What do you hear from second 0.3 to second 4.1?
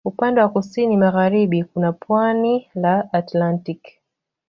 wa kusini magharibi kuna pwani la Atlantiki.